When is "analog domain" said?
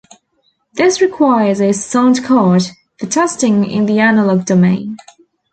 3.99-4.97